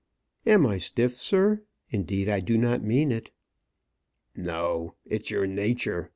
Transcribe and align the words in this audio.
"Am 0.47 0.65
I 0.65 0.79
stiff, 0.79 1.13
sir? 1.13 1.61
Indeed, 1.91 2.27
I 2.27 2.39
do 2.39 2.57
not 2.57 2.81
mean 2.83 3.11
it." 3.11 3.29
"No, 4.35 4.95
it's 5.05 5.29
your 5.29 5.45
nature. 5.45 6.09